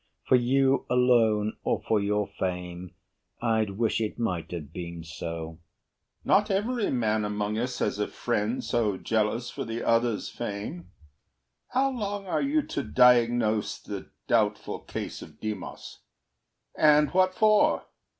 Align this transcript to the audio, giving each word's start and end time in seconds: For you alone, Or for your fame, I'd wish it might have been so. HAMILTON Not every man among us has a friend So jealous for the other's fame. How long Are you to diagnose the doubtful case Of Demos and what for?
For 0.23 0.35
you 0.35 0.87
alone, 0.89 1.57
Or 1.63 1.83
for 1.87 1.99
your 1.99 2.25
fame, 2.25 2.95
I'd 3.39 3.77
wish 3.77 4.01
it 4.01 4.17
might 4.17 4.49
have 4.51 4.73
been 4.73 5.03
so. 5.03 5.59
HAMILTON 6.25 6.25
Not 6.25 6.49
every 6.49 6.89
man 6.89 7.23
among 7.23 7.59
us 7.59 7.77
has 7.77 7.99
a 7.99 8.07
friend 8.07 8.63
So 8.63 8.97
jealous 8.97 9.51
for 9.51 9.63
the 9.63 9.83
other's 9.87 10.27
fame. 10.27 10.89
How 11.67 11.91
long 11.91 12.25
Are 12.25 12.41
you 12.41 12.63
to 12.63 12.81
diagnose 12.81 13.77
the 13.77 14.09
doubtful 14.25 14.79
case 14.79 15.21
Of 15.21 15.39
Demos 15.39 15.99
and 16.75 17.11
what 17.11 17.35
for? 17.35 17.85